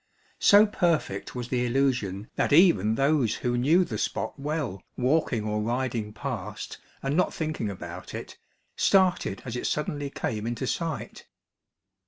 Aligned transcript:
So 0.39 0.65
perfect 0.65 1.35
was 1.35 1.49
the 1.49 1.63
illusion 1.63 2.27
that 2.35 2.51
even 2.51 2.95
those 2.95 3.35
who 3.35 3.55
knew 3.55 3.85
the 3.85 3.99
spot 3.99 4.39
well, 4.39 4.81
walking 4.97 5.43
or 5.43 5.61
riding 5.61 6.11
past 6.11 6.79
and 7.03 7.15
not 7.15 7.35
thinking 7.35 7.69
about 7.69 8.15
it, 8.15 8.35
started 8.75 9.43
as 9.45 9.55
it 9.55 9.67
suddenly 9.67 10.09
came 10.09 10.47
into 10.47 10.65
sight. 10.65 11.27